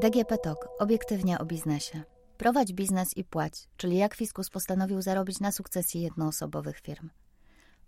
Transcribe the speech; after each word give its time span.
DGP 0.00 0.38
TOK. 0.38 0.68
Obiektywnie 0.78 1.38
o 1.38 1.44
biznesie. 1.44 2.02
Prowadź 2.36 2.72
biznes 2.72 3.16
i 3.16 3.24
płać, 3.24 3.68
czyli 3.76 3.96
jak 3.96 4.14
fiskus 4.14 4.50
postanowił 4.50 5.02
zarobić 5.02 5.40
na 5.40 5.52
sukcesji 5.52 6.02
jednoosobowych 6.02 6.80
firm. 6.80 7.10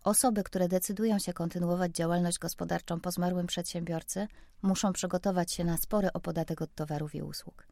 Osoby, 0.04 0.42
które 0.42 0.68
decydują 0.68 1.18
się 1.18 1.32
kontynuować 1.32 1.92
działalność 1.92 2.38
gospodarczą 2.38 3.00
po 3.00 3.10
zmarłym 3.10 3.46
przedsiębiorcy, 3.46 4.28
muszą 4.62 4.92
przygotować 4.92 5.52
się 5.52 5.64
na 5.64 5.76
spory 5.76 6.12
opodatek 6.12 6.62
od 6.62 6.74
towarów 6.74 7.14
i 7.14 7.22
usług. 7.22 7.66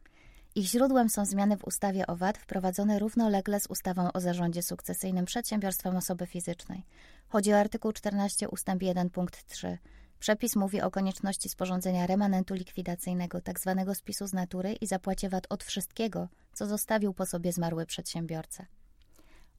Ich 0.55 0.65
źródłem 0.65 1.09
są 1.09 1.25
zmiany 1.25 1.57
w 1.57 1.65
ustawie 1.65 2.07
o 2.07 2.15
VAT 2.15 2.37
wprowadzone 2.37 2.99
równolegle 2.99 3.59
z 3.59 3.67
ustawą 3.67 4.11
o 4.11 4.19
zarządzie 4.19 4.63
sukcesyjnym 4.63 5.25
przedsiębiorstwem 5.25 5.95
osoby 5.95 6.27
fizycznej. 6.27 6.85
Chodzi 7.27 7.53
o 7.53 7.59
artykuł 7.59 7.91
14 7.91 8.49
ust. 8.49 8.67
1 8.81 9.09
punkt 9.09 9.45
3 9.45 9.77
Przepis 10.19 10.55
mówi 10.55 10.81
o 10.81 10.91
konieczności 10.91 11.49
sporządzenia 11.49 12.07
remanentu 12.07 12.53
likwidacyjnego, 12.53 13.41
tzw. 13.41 13.83
Tak 13.87 13.97
spisu 13.97 14.27
z 14.27 14.33
natury 14.33 14.73
i 14.73 14.87
zapłacie 14.87 15.29
VAT 15.29 15.47
od 15.49 15.63
wszystkiego, 15.63 16.27
co 16.53 16.65
zostawił 16.65 17.13
po 17.13 17.25
sobie 17.25 17.53
zmarły 17.53 17.85
przedsiębiorca. 17.85 18.65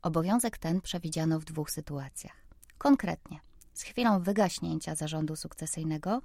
Obowiązek 0.03 0.59
ten 0.59 0.81
przewidziano 0.81 1.41
w 1.41 1.45
dwóch 1.45 1.71
sytuacjach. 1.71 2.37
Konkretnie, 2.79 3.41
z 3.75 3.83
chwilą 3.83 4.23
wygaśnięcia 4.23 4.95
zarządu 4.95 5.37
sukcesyjnego 5.37 6.23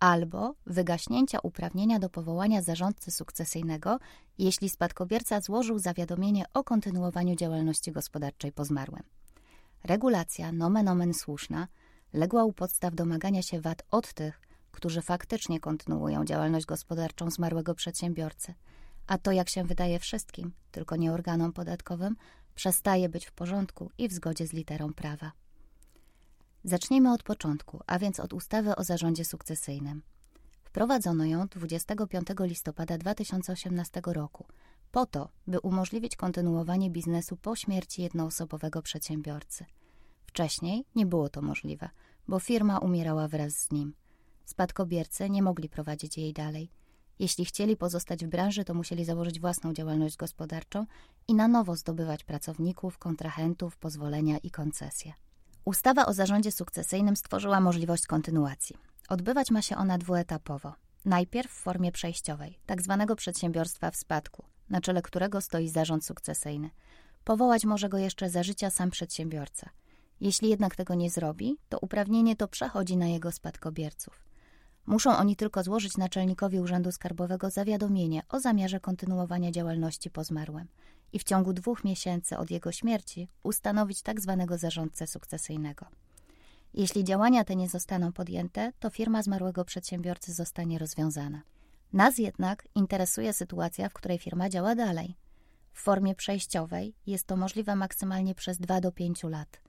albo 0.00 0.54
wygaśnięcia 0.66 1.38
uprawnienia 1.42 1.98
do 1.98 2.10
powołania 2.10 2.62
zarządcy 2.62 3.10
sukcesyjnego, 3.10 3.98
jeśli 4.38 4.68
spadkobierca 4.68 5.40
złożył 5.40 5.78
zawiadomienie 5.78 6.44
o 6.54 6.64
kontynuowaniu 6.64 7.36
działalności 7.36 7.92
gospodarczej 7.92 8.52
po 8.52 8.64
zmarłym. 8.64 9.02
Regulacja 9.84 10.52
nomen 10.52 10.88
omen 10.88 11.14
słuszna– 11.14 11.68
legła 12.12 12.44
u 12.44 12.52
podstaw 12.52 12.94
domagania 12.94 13.42
się 13.42 13.60
VAT 13.60 13.82
od 13.90 14.12
tych, 14.12 14.40
którzy 14.72 15.02
faktycznie 15.02 15.60
kontynuują 15.60 16.24
działalność 16.24 16.66
gospodarczą 16.66 17.30
zmarłego 17.30 17.74
przedsiębiorcy. 17.74 18.54
A 19.06 19.18
to, 19.18 19.32
jak 19.32 19.48
się 19.48 19.64
wydaje 19.64 19.98
wszystkim, 19.98 20.52
tylko 20.70 20.96
nie 20.96 21.12
organom 21.12 21.52
podatkowym, 21.52 22.16
przestaje 22.54 23.08
być 23.08 23.26
w 23.26 23.32
porządku 23.32 23.90
i 23.98 24.08
w 24.08 24.12
zgodzie 24.12 24.46
z 24.46 24.52
literą 24.52 24.92
prawa. 24.92 25.32
Zacznijmy 26.64 27.12
od 27.12 27.22
początku, 27.22 27.80
a 27.86 27.98
więc 27.98 28.20
od 28.20 28.32
ustawy 28.32 28.76
o 28.76 28.84
zarządzie 28.84 29.24
sukcesyjnym. 29.24 30.02
Wprowadzono 30.64 31.24
ją 31.24 31.46
25 31.48 32.28
listopada 32.40 32.98
2018 32.98 34.02
roku, 34.06 34.46
po 34.92 35.06
to, 35.06 35.28
by 35.46 35.60
umożliwić 35.60 36.16
kontynuowanie 36.16 36.90
biznesu 36.90 37.36
po 37.36 37.56
śmierci 37.56 38.02
jednoosobowego 38.02 38.82
przedsiębiorcy– 38.82 39.64
Wcześniej 40.28 40.84
nie 40.94 41.06
było 41.06 41.28
to 41.28 41.42
możliwe, 41.42 41.88
bo 42.28 42.38
firma 42.38 42.78
umierała 42.78 43.28
wraz 43.28 43.52
z 43.52 43.72
nim. 43.72 43.94
Spadkobiercy 44.44 45.30
nie 45.30 45.42
mogli 45.42 45.68
prowadzić 45.68 46.18
jej 46.18 46.32
dalej. 46.32 46.70
Jeśli 47.18 47.44
chcieli 47.44 47.76
pozostać 47.76 48.24
w 48.24 48.28
branży, 48.28 48.64
to 48.64 48.74
musieli 48.74 49.04
założyć 49.04 49.40
własną 49.40 49.72
działalność 49.72 50.16
gospodarczą 50.16 50.86
i 51.28 51.34
na 51.34 51.48
nowo 51.48 51.76
zdobywać 51.76 52.24
pracowników, 52.24 52.98
kontrahentów, 52.98 53.76
pozwolenia 53.76 54.38
i 54.38 54.50
koncesje. 54.50 55.12
Ustawa 55.68 56.06
o 56.06 56.12
zarządzie 56.12 56.52
sukcesyjnym 56.52 57.16
stworzyła 57.16 57.60
możliwość 57.60 58.06
kontynuacji. 58.06 58.76
Odbywać 59.08 59.50
ma 59.50 59.62
się 59.62 59.76
ona 59.76 59.98
dwuetapowo. 59.98 60.74
Najpierw 61.04 61.50
w 61.52 61.62
formie 61.62 61.92
przejściowej, 61.92 62.58
tak 62.66 62.82
zwanego 62.82 63.16
przedsiębiorstwa 63.16 63.90
w 63.90 63.96
spadku, 63.96 64.44
na 64.70 64.80
czele 64.80 65.02
którego 65.02 65.40
stoi 65.40 65.68
zarząd 65.68 66.04
sukcesyjny. 66.04 66.70
Powołać 67.24 67.64
może 67.64 67.88
go 67.88 67.98
jeszcze 67.98 68.30
za 68.30 68.42
życia 68.42 68.70
sam 68.70 68.90
przedsiębiorca– 68.90 69.70
jeśli 70.20 70.48
jednak 70.48 70.76
tego 70.76 70.94
nie 70.94 71.10
zrobi, 71.10 71.56
to 71.68 71.78
uprawnienie 71.78 72.36
to 72.36 72.48
przechodzi 72.48 72.96
na 72.96 73.06
jego 73.06 73.32
spadkobierców. 73.32 74.27
Muszą 74.88 75.16
oni 75.16 75.36
tylko 75.36 75.62
złożyć 75.62 75.96
naczelnikowi 75.96 76.60
Urzędu 76.60 76.92
Skarbowego 76.92 77.50
zawiadomienie 77.50 78.22
o 78.28 78.40
zamiarze 78.40 78.80
kontynuowania 78.80 79.50
działalności 79.50 80.10
po 80.10 80.24
zmarłym 80.24 80.68
i 81.12 81.18
w 81.18 81.24
ciągu 81.24 81.52
dwóch 81.52 81.84
miesięcy 81.84 82.38
od 82.38 82.50
jego 82.50 82.72
śmierci 82.72 83.28
ustanowić. 83.42 84.02
Tak 84.02 84.20
zarządcę 84.58 85.06
sukcesyjnego. 85.06 85.86
Jeśli 86.74 87.04
działania 87.04 87.44
te 87.44 87.56
nie 87.56 87.68
zostaną 87.68 88.12
podjęte, 88.12 88.72
to 88.80 88.90
firma 88.90 89.22
zmarłego 89.22 89.64
przedsiębiorcy 89.64 90.32
zostanie 90.32 90.78
rozwiązana. 90.78 91.42
Nas 91.92 92.18
jednak 92.18 92.68
interesuje 92.74 93.32
sytuacja, 93.32 93.88
w 93.88 93.94
której 93.94 94.18
firma 94.18 94.48
działa 94.48 94.74
dalej. 94.74 95.16
W 95.72 95.82
formie 95.82 96.14
przejściowej 96.14 96.94
jest 97.06 97.26
to 97.26 97.36
możliwe 97.36 97.76
maksymalnie 97.76 98.34
przez 98.34 98.58
2 98.58 98.80
do 98.80 98.92
5 98.92 99.22
lat. 99.22 99.60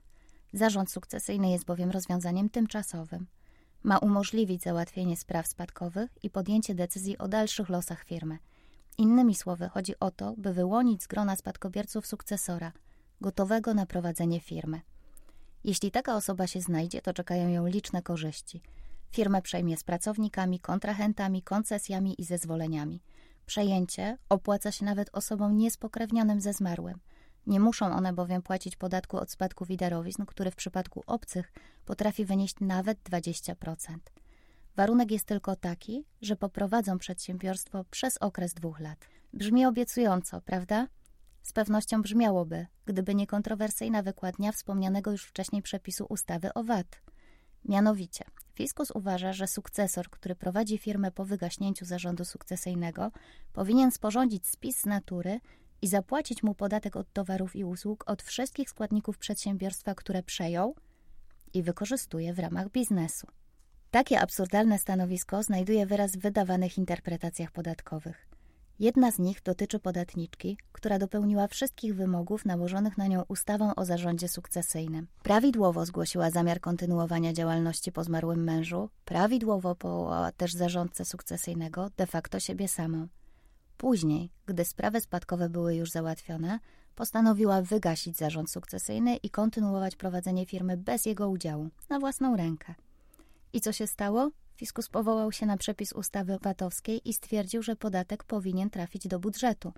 Zarząd 0.52 0.90
sukcesyjny 0.90 1.50
jest 1.50 1.64
bowiem 1.64 1.90
rozwiązaniem 1.90 2.50
tymczasowym. 2.50 3.26
Ma 3.82 3.98
umożliwić 3.98 4.62
załatwienie 4.62 5.16
spraw 5.16 5.46
spadkowych 5.46 6.10
i 6.22 6.30
podjęcie 6.30 6.74
decyzji 6.74 7.18
o 7.18 7.28
dalszych 7.28 7.68
losach 7.68 8.04
firmy. 8.04 8.38
Innymi 8.98 9.34
słowy, 9.34 9.68
chodzi 9.68 9.94
o 10.00 10.10
to, 10.10 10.34
by 10.36 10.52
wyłonić 10.52 11.02
z 11.02 11.06
grona 11.06 11.36
spadkobierców 11.36 12.06
sukcesora, 12.06 12.72
gotowego 13.20 13.74
na 13.74 13.86
prowadzenie 13.86 14.40
firmy. 14.40 14.80
Jeśli 15.64 15.90
taka 15.90 16.16
osoba 16.16 16.46
się 16.46 16.60
znajdzie, 16.60 17.02
to 17.02 17.12
czekają 17.12 17.48
ją 17.48 17.66
liczne 17.66 18.02
korzyści. 18.02 18.62
Firmę 19.10 19.42
przejmie 19.42 19.76
z 19.76 19.84
pracownikami, 19.84 20.60
kontrahentami, 20.60 21.42
koncesjami 21.42 22.20
i 22.20 22.24
zezwoleniami. 22.24 23.02
Przejęcie 23.46 24.18
opłaca 24.28 24.72
się 24.72 24.84
nawet 24.84 25.10
osobom 25.12 25.56
niespokrewnionym 25.56 26.40
ze 26.40 26.52
zmarłym– 26.52 26.98
nie 27.46 27.60
muszą 27.60 27.86
one 27.86 28.12
bowiem 28.12 28.42
płacić 28.42 28.76
podatku 28.76 29.16
od 29.16 29.30
spadków 29.30 29.70
i 29.70 29.76
darowizn, 29.76 30.24
który 30.26 30.50
w 30.50 30.56
przypadku 30.56 31.02
obcych 31.06 31.52
potrafi 31.84 32.24
wynieść 32.24 32.56
nawet 32.60 32.98
20%. 33.02 33.54
Warunek 34.76 35.10
jest 35.10 35.26
tylko 35.26 35.56
taki, 35.56 36.04
że 36.22 36.36
poprowadzą 36.36 36.98
przedsiębiorstwo 36.98 37.84
przez 37.84 38.16
okres 38.16 38.54
dwóch 38.54 38.80
lat. 38.80 39.08
Brzmi 39.32 39.66
obiecująco, 39.66 40.40
prawda? 40.40 40.88
Z 41.42 41.52
pewnością 41.52 42.02
brzmiałoby, 42.02 42.66
gdyby 42.84 43.14
nie 43.14 43.26
kontrowersyjna 43.26 44.02
wykładnia 44.02 44.52
wspomnianego 44.52 45.10
już 45.10 45.24
wcześniej 45.24 45.62
przepisu 45.62 46.06
ustawy 46.08 46.54
o 46.54 46.64
VAT. 46.64 47.02
Mianowicie, 47.64 48.24
fiskus 48.54 48.90
uważa, 48.90 49.32
że 49.32 49.46
sukcesor, 49.46 50.10
który 50.10 50.34
prowadzi 50.34 50.78
firmę 50.78 51.10
po 51.10 51.24
wygaśnięciu 51.24 51.84
zarządu 51.84 52.24
sukcesyjnego, 52.24 53.10
powinien 53.52 53.90
sporządzić 53.90 54.46
spis 54.46 54.80
z 54.80 54.86
natury 54.86 55.40
i 55.82 55.88
zapłacić 55.88 56.42
mu 56.42 56.54
podatek 56.54 56.96
od 56.96 57.12
towarów 57.12 57.56
i 57.56 57.64
usług 57.64 58.04
od 58.06 58.22
wszystkich 58.22 58.70
składników 58.70 59.18
przedsiębiorstwa, 59.18 59.94
które 59.94 60.22
przejął 60.22 60.74
i 61.54 61.62
wykorzystuje 61.62 62.34
w 62.34 62.38
ramach 62.38 62.70
biznesu. 62.70 63.26
Takie 63.90 64.20
absurdalne 64.20 64.78
stanowisko 64.78 65.42
znajduje 65.42 65.86
wyraz 65.86 66.16
w 66.16 66.20
wydawanych 66.20 66.78
interpretacjach 66.78 67.50
podatkowych. 67.50 68.30
Jedna 68.80 69.10
z 69.10 69.18
nich 69.18 69.42
dotyczy 69.42 69.78
podatniczki, 69.78 70.58
która 70.72 70.98
dopełniła 70.98 71.48
wszystkich 71.48 71.94
wymogów 71.94 72.44
nałożonych 72.44 72.98
na 72.98 73.06
nią 73.06 73.22
ustawą 73.28 73.74
o 73.74 73.84
zarządzie 73.84 74.28
sukcesyjnym. 74.28 75.06
Prawidłowo 75.22 75.86
zgłosiła 75.86 76.30
zamiar 76.30 76.60
kontynuowania 76.60 77.32
działalności 77.32 77.92
po 77.92 78.04
zmarłym 78.04 78.44
mężu, 78.44 78.90
prawidłowo 79.04 79.74
powołała 79.74 80.32
też 80.32 80.52
zarządcę 80.52 81.04
sukcesyjnego, 81.04 81.90
de 81.96 82.06
facto 82.06 82.40
siebie 82.40 82.68
samą. 82.68 83.08
Później, 83.80 84.30
gdy 84.46 84.64
sprawy 84.64 85.00
spadkowe 85.00 85.48
były 85.48 85.74
już 85.74 85.90
załatwione, 85.90 86.58
postanowiła 86.94 87.62
wygasić 87.62 88.16
zarząd 88.16 88.50
sukcesyjny 88.50 89.16
i 89.16 89.30
kontynuować 89.30 89.96
prowadzenie 89.96 90.46
firmy 90.46 90.76
bez 90.76 91.06
jego 91.06 91.28
udziału, 91.28 91.68
na 91.88 91.98
własną 91.98 92.36
rękę. 92.36 92.74
I 93.52 93.60
co 93.60 93.72
się 93.72 93.86
stało? 93.86 94.30
Fiskus 94.56 94.88
powołał 94.88 95.32
się 95.32 95.46
na 95.46 95.56
przepis 95.56 95.92
ustawy 95.92 96.38
VAT-owskiej 96.42 97.08
i 97.08 97.12
stwierdził, 97.12 97.62
że 97.62 97.76
podatek 97.76 98.24
powinien 98.24 98.70
trafić 98.70 99.08
do 99.08 99.18
budżetu. 99.18 99.72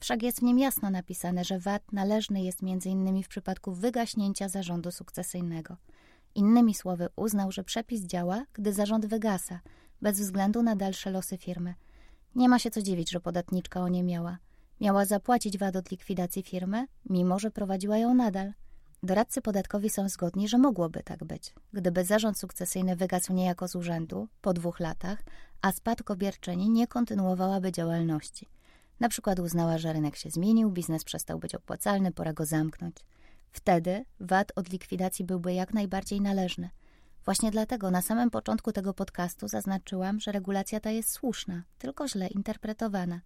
Wszak 0.00 0.22
jest 0.22 0.40
w 0.40 0.42
nim 0.42 0.58
jasno 0.58 0.90
napisane, 0.90 1.44
że 1.44 1.58
VAT 1.58 1.92
należny 1.92 2.42
jest 2.42 2.58
m.in. 2.62 3.22
w 3.22 3.28
przypadku 3.28 3.72
wygaśnięcia 3.72 4.48
zarządu 4.48 4.90
sukcesyjnego. 4.90 5.76
Innymi 6.34 6.74
słowy, 6.74 7.08
uznał, 7.16 7.52
że 7.52 7.64
przepis 7.64 8.00
działa, 8.02 8.44
gdy 8.52 8.72
zarząd 8.72 9.06
wygasa, 9.06 9.60
bez 10.02 10.20
względu 10.20 10.62
na 10.62 10.76
dalsze 10.76 11.10
losy 11.10 11.38
firmy– 11.38 11.74
nie 12.34 12.48
ma 12.48 12.58
się 12.58 12.70
co 12.70 12.82
dziwić, 12.82 13.10
że 13.10 13.20
podatniczka 13.20 13.80
o 13.80 13.88
nie 13.88 14.02
miała. 14.02 14.38
Miała 14.80 15.04
zapłacić 15.04 15.58
VAT 15.58 15.76
od 15.76 15.90
likwidacji 15.90 16.42
firmy, 16.42 16.86
mimo 17.10 17.38
że 17.38 17.50
prowadziła 17.50 17.98
ją 17.98 18.14
nadal. 18.14 18.52
Doradcy 19.02 19.42
podatkowi 19.42 19.90
są 19.90 20.08
zgodni, 20.08 20.48
że 20.48 20.58
mogłoby 20.58 21.02
tak 21.02 21.24
być. 21.24 21.54
Gdyby 21.72 22.04
zarząd 22.04 22.38
sukcesyjny 22.38 22.96
wygasł 22.96 23.32
niejako 23.32 23.68
z 23.68 23.74
urzędu 23.76 24.28
po 24.40 24.52
dwóch 24.52 24.80
latach, 24.80 25.22
a 25.62 25.72
spadkobierczyni 25.72 26.70
nie 26.70 26.86
kontynuowałaby 26.86 27.72
działalności. 27.72 28.48
Na 29.00 29.08
przykład 29.08 29.38
uznała, 29.38 29.78
że 29.78 29.92
rynek 29.92 30.16
się 30.16 30.30
zmienił, 30.30 30.70
biznes 30.70 31.04
przestał 31.04 31.38
być 31.38 31.54
opłacalny, 31.54 32.12
pora 32.12 32.32
go 32.32 32.46
zamknąć. 32.46 32.96
Wtedy 33.52 34.04
VAT 34.20 34.52
od 34.56 34.68
likwidacji 34.72 35.24
byłby 35.24 35.52
jak 35.52 35.74
najbardziej 35.74 36.20
należny– 36.20 36.70
Właśnie 37.24 37.50
dlatego 37.50 37.90
na 37.90 38.02
samym 38.02 38.30
początku 38.30 38.72
tego 38.72 38.94
podcastu 38.94 39.48
zaznaczyłam, 39.48 40.20
że 40.20 40.32
regulacja 40.32 40.80
ta 40.80 40.90
jest 40.90 41.10
słuszna, 41.10 41.62
tylko 41.78 42.08
źle 42.08 42.28
interpretowana. 42.28 43.20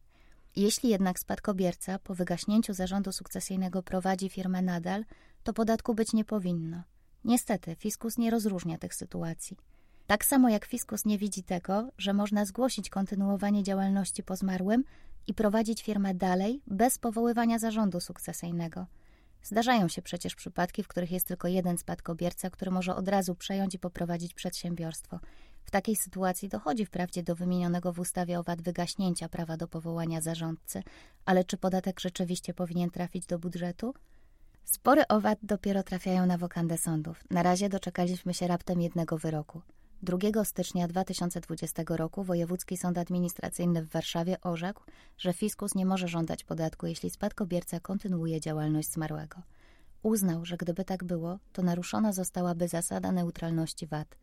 Jeśli 0.56 0.90
jednak 0.90 1.18
spadkobierca 1.18 1.98
po 1.98 2.14
wygaśnięciu 2.14 2.74
zarządu 2.74 3.12
sukcesyjnego 3.12 3.82
prowadzi 3.82 4.28
firmę 4.28 4.62
nadal, 4.62 5.04
to 5.42 5.52
podatku 5.52 5.94
być 5.94 6.12
nie 6.12 6.24
powinno. 6.24 6.82
Niestety, 7.24 7.76
fiskus 7.76 8.18
nie 8.18 8.30
rozróżnia 8.30 8.78
tych 8.78 8.94
sytuacji. 8.94 9.56
Tak 10.06 10.24
samo 10.24 10.48
jak 10.48 10.64
fiskus 10.64 11.04
nie 11.04 11.18
widzi 11.18 11.42
tego, 11.42 11.88
że 11.98 12.12
można 12.12 12.44
zgłosić 12.44 12.90
kontynuowanie 12.90 13.62
działalności 13.62 14.22
po 14.22 14.36
zmarłym 14.36 14.84
i 15.26 15.34
prowadzić 15.34 15.82
firmę 15.82 16.14
dalej 16.14 16.62
bez 16.66 16.98
powoływania 16.98 17.58
zarządu 17.58 18.00
sukcesyjnego. 18.00 18.86
Zdarzają 19.44 19.88
się 19.88 20.02
przecież 20.02 20.34
przypadki, 20.34 20.82
w 20.82 20.88
których 20.88 21.12
jest 21.12 21.26
tylko 21.26 21.48
jeden 21.48 21.78
spadkobierca, 21.78 22.50
który 22.50 22.70
może 22.70 22.96
od 22.96 23.08
razu 23.08 23.34
przejąć 23.34 23.74
i 23.74 23.78
poprowadzić 23.78 24.34
przedsiębiorstwo. 24.34 25.20
W 25.64 25.70
takiej 25.70 25.96
sytuacji 25.96 26.48
dochodzi 26.48 26.86
wprawdzie 26.86 27.22
do 27.22 27.34
wymienionego 27.34 27.92
w 27.92 27.98
ustawie 27.98 28.38
o 28.38 28.42
VAT 28.42 28.62
wygaśnięcia 28.62 29.28
prawa 29.28 29.56
do 29.56 29.68
powołania 29.68 30.20
zarządcy, 30.20 30.82
ale 31.24 31.44
czy 31.44 31.56
podatek 31.56 32.00
rzeczywiście 32.00 32.54
powinien 32.54 32.90
trafić 32.90 33.26
do 33.26 33.38
budżetu? 33.38 33.94
Spory 34.64 35.02
o 35.08 35.20
VAT 35.20 35.38
dopiero 35.42 35.82
trafiają 35.82 36.26
na 36.26 36.38
wokandę 36.38 36.78
sądów. 36.78 37.24
Na 37.30 37.42
razie 37.42 37.68
doczekaliśmy 37.68 38.34
się 38.34 38.46
raptem 38.46 38.80
jednego 38.80 39.18
wyroku. 39.18 39.62
2 40.02 40.44
stycznia 40.44 40.88
2020 40.88 41.82
roku 41.88 42.24
Wojewódzki 42.24 42.76
Sąd 42.76 42.98
Administracyjny 42.98 43.82
w 43.82 43.90
Warszawie 43.90 44.40
orzekł, 44.40 44.82
że 45.18 45.32
fiskus 45.32 45.74
nie 45.74 45.86
może 45.86 46.08
żądać 46.08 46.44
podatku, 46.44 46.86
jeśli 46.86 47.10
spadkobierca 47.10 47.80
kontynuuje 47.80 48.40
działalność 48.40 48.92
zmarłego. 48.92 49.42
Uznał, 50.02 50.44
że 50.44 50.56
gdyby 50.56 50.84
tak 50.84 51.04
było, 51.04 51.38
to 51.52 51.62
naruszona 51.62 52.12
zostałaby 52.12 52.68
zasada 52.68 53.12
neutralności 53.12 53.86
VAT. 53.86 54.16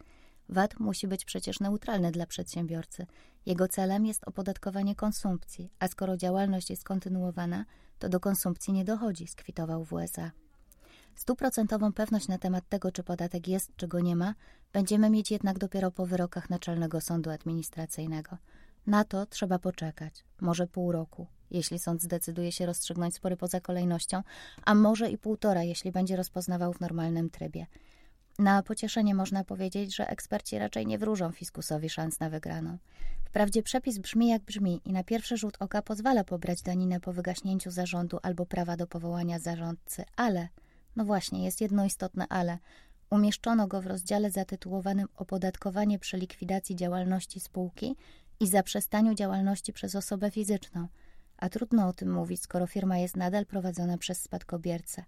VAT 0.49 0.79
musi 0.79 1.07
być 1.07 1.25
przecież 1.25 1.59
neutralny 1.59 2.11
dla 2.11 2.25
przedsiębiorcy. 2.25 3.05
Jego 3.45 3.67
celem 3.67 4.05
jest 4.05 4.23
opodatkowanie 4.27 4.95
konsumpcji, 4.95 5.69
a 5.79 5.87
skoro 5.87 6.17
działalność 6.17 6.69
jest 6.69 6.83
kontynuowana, 6.83 7.65
to 7.99 8.09
do 8.09 8.19
konsumpcji 8.19 8.73
nie 8.73 8.85
dochodzi, 8.85 9.27
skwitował 9.27 9.85
w 9.85 9.93
USA. 9.93 10.31
Stuprocentową 11.15 11.93
pewność 11.93 12.27
na 12.27 12.37
temat 12.37 12.69
tego, 12.69 12.91
czy 12.91 13.03
podatek 13.03 13.47
jest, 13.47 13.75
czy 13.75 13.87
go 13.87 13.99
nie 13.99 14.15
ma, 14.15 14.35
będziemy 14.73 15.09
mieć 15.09 15.31
jednak 15.31 15.59
dopiero 15.59 15.91
po 15.91 16.05
wyrokach 16.05 16.49
Naczelnego 16.49 17.01
Sądu 17.01 17.29
Administracyjnego. 17.29 18.37
Na 18.87 19.03
to 19.03 19.25
trzeba 19.25 19.59
poczekać, 19.59 20.23
może 20.41 20.67
pół 20.67 20.91
roku, 20.91 21.27
jeśli 21.51 21.79
sąd 21.79 22.01
zdecyduje 22.01 22.51
się 22.51 22.65
rozstrzygnąć 22.65 23.15
spory 23.15 23.37
poza 23.37 23.59
kolejnością, 23.59 24.23
a 24.65 24.75
może 24.75 25.09
i 25.09 25.17
półtora, 25.17 25.63
jeśli 25.63 25.91
będzie 25.91 26.15
rozpoznawał 26.15 26.73
w 26.73 26.79
normalnym 26.79 27.29
trybie. 27.29 27.65
Na 28.39 28.63
pocieszenie 28.63 29.15
można 29.15 29.43
powiedzieć, 29.43 29.95
że 29.95 30.09
eksperci 30.09 30.59
raczej 30.59 30.87
nie 30.87 30.97
wróżą 30.97 31.31
fiskusowi 31.31 31.89
szans 31.89 32.19
na 32.19 32.29
wygraną. 32.29 32.77
Wprawdzie 33.25 33.63
przepis 33.63 33.97
brzmi 33.97 34.27
jak 34.27 34.41
brzmi 34.41 34.81
i 34.85 34.93
na 34.93 35.03
pierwszy 35.03 35.37
rzut 35.37 35.57
oka 35.59 35.81
pozwala 35.81 36.23
pobrać 36.23 36.61
daninę 36.61 36.99
po 36.99 37.13
wygaśnięciu 37.13 37.71
zarządu 37.71 38.19
albo 38.23 38.45
prawa 38.45 38.77
do 38.77 38.87
powołania 38.87 39.39
zarządcy, 39.39 40.03
ale 40.15 40.47
no 40.95 41.05
właśnie, 41.05 41.45
jest 41.45 41.61
jedno 41.61 41.85
istotne 41.85 42.25
ale. 42.29 42.57
Umieszczono 43.11 43.67
go 43.67 43.81
w 43.81 43.87
rozdziale 43.87 44.31
zatytułowanym 44.31 45.07
Opodatkowanie 45.15 45.99
przy 45.99 46.17
likwidacji 46.17 46.75
działalności 46.75 47.39
spółki 47.39 47.95
i 48.39 48.47
zaprzestaniu 48.47 49.13
działalności 49.13 49.73
przez 49.73 49.95
osobę 49.95 50.31
fizyczną. 50.31 50.87
A 51.37 51.49
trudno 51.49 51.87
o 51.87 51.93
tym 51.93 52.13
mówić, 52.13 52.41
skoro 52.41 52.67
firma 52.67 52.97
jest 52.97 53.17
nadal 53.17 53.45
prowadzona 53.45 53.97
przez 53.97 54.21
spadkobiercę. 54.21 55.03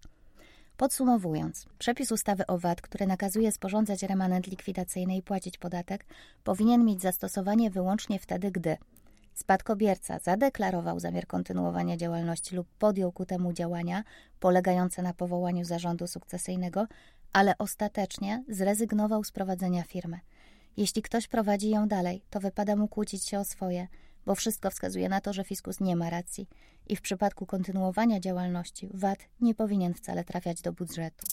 Podsumowując, 0.77 1.65
przepis 1.77 2.11
ustawy 2.11 2.47
o 2.47 2.57
VAT, 2.57 2.81
który 2.81 3.07
nakazuje 3.07 3.51
sporządzać 3.51 4.03
remanent 4.03 4.47
likwidacyjny 4.47 5.17
i 5.17 5.21
płacić 5.21 5.57
podatek, 5.57 6.05
powinien 6.43 6.85
mieć 6.85 7.01
zastosowanie 7.01 7.69
wyłącznie 7.69 8.19
wtedy, 8.19 8.51
gdy 8.51 8.77
Spadkobierca 9.33 10.19
zadeklarował 10.19 10.99
zamiar 10.99 11.27
kontynuowania 11.27 11.97
działalności 11.97 12.55
lub 12.55 12.67
podjął 12.79 13.11
ku 13.11 13.25
temu 13.25 13.53
działania 13.53 14.03
polegające 14.39 15.01
na 15.01 15.13
powołaniu 15.13 15.65
zarządu 15.65 16.07
sukcesyjnego, 16.07 16.87
ale 17.33 17.57
ostatecznie 17.57 18.43
zrezygnował 18.49 19.23
z 19.23 19.31
prowadzenia 19.31 19.83
firmy. 19.83 20.19
Jeśli 20.77 21.01
ktoś 21.01 21.27
prowadzi 21.27 21.69
ją 21.69 21.87
dalej, 21.87 22.23
to 22.29 22.39
wypada 22.39 22.75
mu 22.75 22.87
kłócić 22.87 23.23
się 23.23 23.39
o 23.39 23.43
swoje, 23.43 23.87
bo 24.25 24.35
wszystko 24.35 24.69
wskazuje 24.69 25.09
na 25.09 25.21
to, 25.21 25.33
że 25.33 25.43
fiskus 25.43 25.79
nie 25.79 25.95
ma 25.95 26.09
racji 26.09 26.47
i 26.87 26.95
w 26.95 27.01
przypadku 27.01 27.45
kontynuowania 27.45 28.19
działalności 28.19 28.89
VAT 28.93 29.19
nie 29.41 29.55
powinien 29.55 29.93
wcale 29.93 30.23
trafiać 30.23 30.61
do 30.61 30.73
budżetu. 30.73 31.25